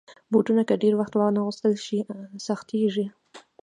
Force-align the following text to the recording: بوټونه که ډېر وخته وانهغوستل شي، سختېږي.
بوټونه 0.31 0.61
که 0.69 0.73
ډېر 0.81 0.93
وخته 0.97 1.15
وانهغوستل 1.19 1.73
شي، 1.85 1.99
سختېږي. 2.47 3.05